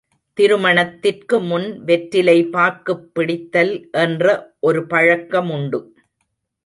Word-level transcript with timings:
திருமணத்திற்குமுன் 0.37 1.67
வெற்றிலை 1.83 2.43
பாக்குப் 2.45 3.05
பிடித்தல் 3.13 3.73
என்ற 3.99 4.25
ஒரு 4.59 4.81
பழக்கமுண்டு. 4.89 5.81